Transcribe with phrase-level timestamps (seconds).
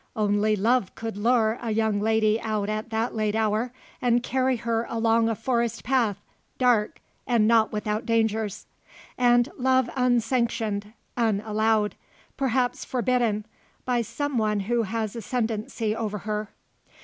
[0.15, 4.87] Only love could lure a young lady out at that late hour, and carry her
[4.89, 6.17] along a forest path,
[6.57, 8.65] dark, and not without dangers.
[9.15, 11.93] And love unsanctioned, unallowed
[12.35, 13.45] perhaps forbidden,
[13.85, 16.49] by some one who has ascendancy over her.